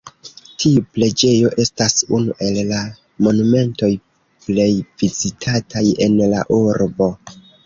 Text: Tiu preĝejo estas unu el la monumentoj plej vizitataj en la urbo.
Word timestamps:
Tiu 0.61 0.79
preĝejo 0.97 1.51
estas 1.63 2.01
unu 2.19 2.33
el 2.47 2.57
la 2.71 2.79
monumentoj 3.27 3.91
plej 4.47 4.67
vizitataj 5.03 5.85
en 6.09 6.19
la 6.35 6.43
urbo. 6.59 7.13